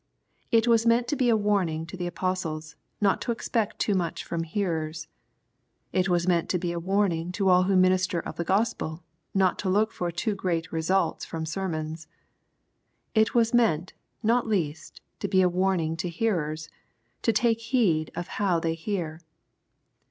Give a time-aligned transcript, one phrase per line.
[0.49, 4.23] It was meant to be a warning to the apostles, not to expect too much
[4.23, 5.07] from hearers.
[5.93, 9.03] It was meant to be a warning to all ministers of the Gospel,
[9.35, 12.07] not to look for too great results from sermons.
[13.13, 13.93] It was meant,
[14.23, 16.67] not least, to be a warning to hearers,
[17.21, 19.21] to take heed how they hear.